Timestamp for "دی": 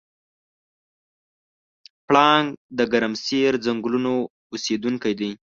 5.19-5.31